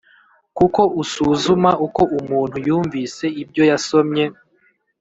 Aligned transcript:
kuko 0.57 0.81
usuzuma 1.01 1.71
uko 1.85 2.01
umuntu 2.19 2.55
yumvise 2.67 3.25
ibyo 3.41 3.63
yasomye 3.71 4.25